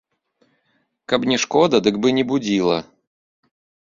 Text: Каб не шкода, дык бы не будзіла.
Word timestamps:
Каб 1.09 1.21
не 1.33 1.37
шкода, 1.43 1.81
дык 1.87 1.95
бы 2.05 2.13
не 2.19 2.23
будзіла. 2.31 2.77